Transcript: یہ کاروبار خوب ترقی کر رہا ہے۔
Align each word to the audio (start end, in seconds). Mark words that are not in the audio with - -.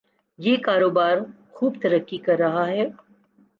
یہ 0.39 0.57
کاروبار 0.57 1.17
خوب 1.51 1.77
ترقی 1.81 2.17
کر 2.17 2.37
رہا 2.39 2.67
ہے۔ 2.67 2.89